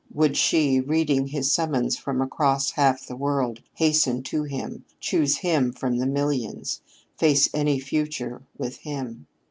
Would 0.11 0.35
she, 0.35 0.79
reading 0.79 1.27
his 1.27 1.51
summons 1.51 1.95
from 1.95 2.23
across 2.23 2.71
half 2.71 3.05
the 3.05 3.15
world, 3.15 3.61
hasten 3.75 4.23
to 4.23 4.41
him, 4.41 4.83
choose 4.99 5.37
him 5.37 5.71
from 5.71 5.99
the 5.99 6.07
millions, 6.07 6.81
face 7.19 7.51
any 7.53 7.79
future 7.79 8.41
with 8.57 8.77
him? 8.77 9.27